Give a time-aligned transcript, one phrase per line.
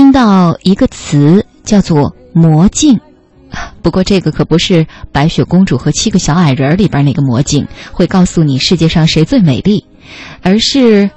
[0.00, 2.98] 听到一个词叫做“魔镜”，
[3.82, 9.84] 不过这个可不是《白雪公主和七个小矮人》里边那个魔镜，会告诉你世界上谁最美丽，
[10.40, 11.10] 而是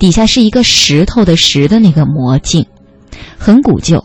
[0.00, 2.66] 底下是一个石头的“石”的那个魔镜，
[3.38, 4.04] 很古旧。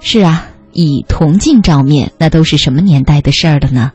[0.00, 3.92] 是啊，以铜镜照面，那都是什么年代的事儿了呢？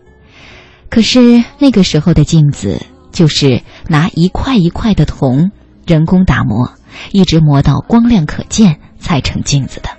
[0.91, 2.79] 可是那个时候的镜子，
[3.11, 5.49] 就是拿一块一块的铜
[5.88, 6.73] 人工打磨，
[7.11, 9.89] 一直磨到光亮可见才成镜子的。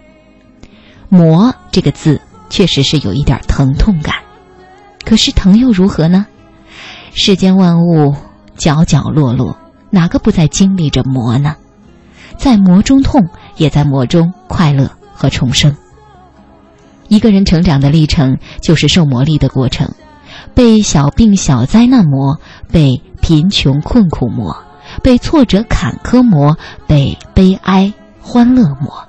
[1.10, 4.14] 磨这个字确实是有一点疼痛感，
[5.04, 6.26] 可是疼又如何呢？
[7.12, 8.14] 世间万物
[8.56, 9.58] 角角落落，
[9.90, 11.56] 哪个不在经历着磨呢？
[12.38, 15.76] 在磨中痛，也在磨中快乐和重生。
[17.08, 19.92] 一个人成长的历程，就是受磨砺的过程。
[20.54, 24.64] 被小病小灾难磨，被贫穷困苦磨，
[25.02, 26.56] 被挫折坎坷磨，
[26.86, 27.92] 被悲哀
[28.22, 29.08] 欢乐磨。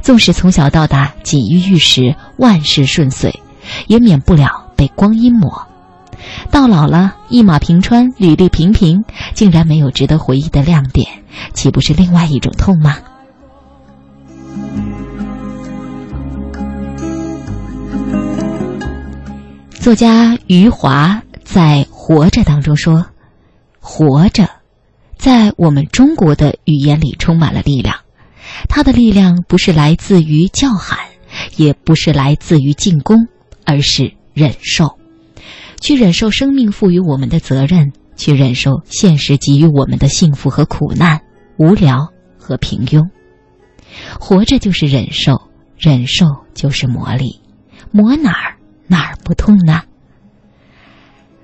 [0.00, 3.40] 纵使从小到大锦衣玉食，万事顺遂，
[3.86, 5.68] 也免不了被光阴磨。
[6.50, 11.06] 到老了，一马平川，履历平平，竟然没有值得回忆的亮点，
[11.52, 12.96] 岂不是另外一种痛吗？
[19.74, 23.06] 作家余华在《活着》当中说
[23.80, 24.48] ：“活着，
[25.16, 27.94] 在我们中国的语言里充满了力量。
[28.78, 31.00] 他的力量不是来自于叫喊，
[31.56, 33.26] 也不是来自于进攻，
[33.64, 34.96] 而是忍受。
[35.80, 41.22] 去忍受生命赋予我们的责任，去忍受现实给予我们的幸福和苦难、
[41.56, 43.10] 无聊和平庸。
[44.20, 45.42] 活着就是忍受，
[45.76, 47.40] 忍受就是磨砺，
[47.90, 48.54] 磨哪儿？”
[48.86, 49.82] 哪儿不痛呢？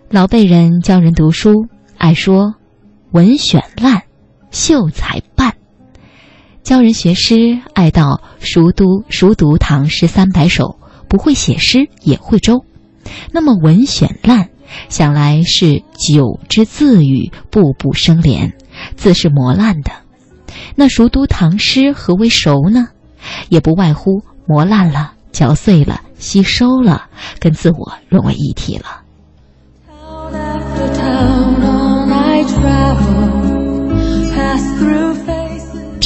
[0.08, 1.66] 老辈人教人读书，
[1.98, 2.54] 爱说
[3.10, 4.04] “文选烂，
[4.52, 5.18] 秀才”；
[6.64, 10.78] 教人学诗，爱到“熟读熟读唐诗三百首，
[11.10, 12.64] 不会写诗也会周”。
[13.32, 14.48] 那么“文选烂”，
[14.88, 18.54] 想来是九之字语步步生莲，
[18.96, 19.92] 字是磨烂的。
[20.74, 22.88] 那熟读唐诗何为熟呢？
[23.50, 25.12] 也不外乎磨烂了。
[25.32, 27.10] 嚼碎了，吸收了，
[27.40, 29.02] 跟自我融为一体了。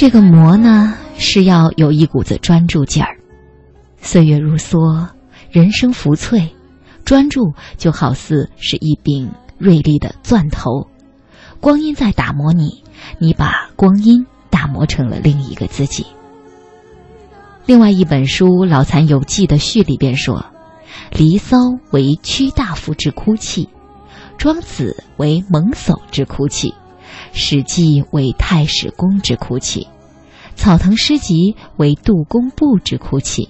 [0.00, 3.18] 这个磨呢，是要有一股子专注劲儿。
[4.00, 5.08] 岁月如梭，
[5.50, 6.54] 人生浮翠，
[7.04, 9.28] 专注就好似是一柄
[9.58, 10.86] 锐利的钻头，
[11.58, 12.84] 光阴在打磨你，
[13.18, 16.06] 你把光阴打磨成了另一个自己。
[17.66, 20.46] 另外一本书《老残有记》的序里边说
[21.10, 21.56] ：“离骚
[21.90, 23.68] 为屈大夫之哭泣，
[24.36, 26.72] 庄子为蒙叟之哭泣，
[27.32, 29.88] 史记为太史公之哭泣，
[30.54, 33.48] 草堂诗集为杜工部之哭泣，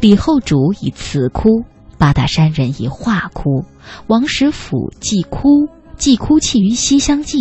[0.00, 1.64] 李后主以词哭，
[1.98, 3.64] 八大山人以画哭，
[4.06, 7.38] 王实甫既哭既哭泣于《西厢记》，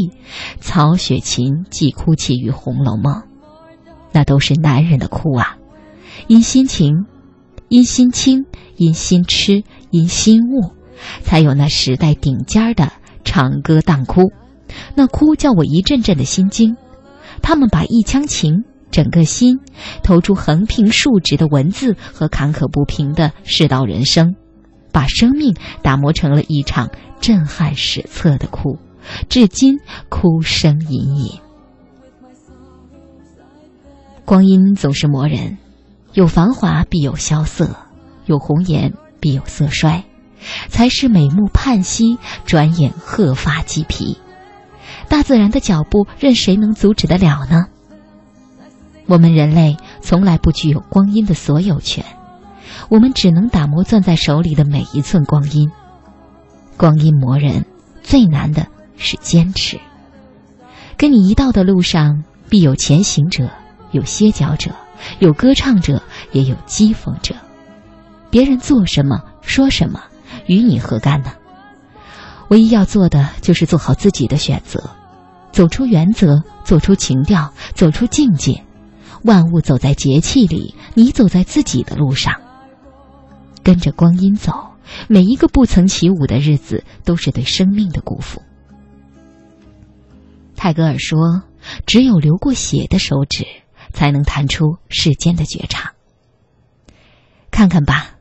[0.60, 3.14] 曹雪芹既哭泣于《红楼梦》，
[4.12, 5.58] 那都是男人的哭啊。”
[6.28, 7.06] 因心情，
[7.70, 8.46] 因心清，
[8.76, 10.74] 因心痴，因心悟，
[11.24, 12.92] 才有那时代顶尖的
[13.24, 14.34] 长歌当哭。
[14.96, 16.75] 那哭叫我一阵阵的心惊。
[17.41, 19.59] 他们把一腔情、整个心，
[20.03, 24.35] 投出横平竖直的文字和坎坷不平的世道人生，
[24.91, 28.78] 把生命打磨成了一场震撼史册的哭，
[29.30, 29.78] 至今
[30.09, 31.40] 哭声隐隐。
[34.25, 35.57] 光阴总是磨人。
[36.13, 37.75] 有繁华必有萧瑟，
[38.25, 40.06] 有红颜必有色衰，
[40.68, 44.18] 才是美目盼兮，转眼鹤发鸡皮。
[45.09, 47.66] 大自然的脚步，任谁能阻止得了呢？
[49.08, 52.06] 我们人类从来不具有光阴的所有权，
[52.90, 55.72] 我们只能打磨攥在手里的每一寸光阴。
[56.78, 57.66] 光阴磨人，
[58.03, 58.68] 最难的
[58.98, 59.80] 是坚持。
[60.96, 63.50] 跟你一道的路上，必有前行者，
[63.92, 64.72] 有歇脚者。
[65.19, 67.33] 有歌唱者，也有讥讽者。
[68.30, 70.01] 别人做什么，说什么，
[70.45, 71.31] 与你何干呢？
[72.50, 74.89] 唯一要做的，就是做好自己的选择，
[75.59, 78.63] 走出原则，走出情调，走出境界。
[79.25, 82.39] 万物走在节气里，你走在自己的路上。
[83.61, 84.53] 跟着光阴走，
[85.09, 88.41] 每一个不曾起舞的日子，都是对生命的辜负。
[90.56, 91.44] 泰戈尔说
[91.85, 93.45] ：“只有流过血的手指。”
[93.91, 95.91] 才能弹出世间的绝唱。
[97.51, 98.11] 看看吧，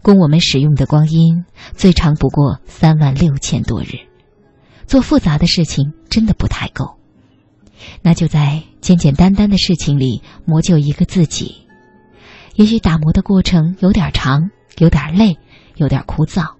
[0.00, 1.44] 供我们使用的光阴
[1.74, 4.06] 最长不过三万六千多日，
[4.86, 6.96] 做复杂的事情真的不太够。
[8.00, 11.56] 那就在简简单单的事情里磨就一个自己。
[12.54, 15.36] 也许打磨的过程有点长，有点累，
[15.76, 16.54] 有点枯燥，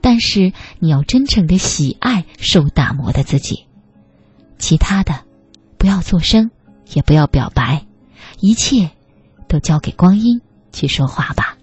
[0.00, 3.66] 但是你要真诚的喜爱受打磨的自己。
[4.56, 5.24] 其他的，
[5.76, 6.50] 不要作声，
[6.94, 7.84] 也不要表白，
[8.40, 8.90] 一切
[9.48, 10.40] 都交给光阴
[10.72, 11.57] 去说话吧。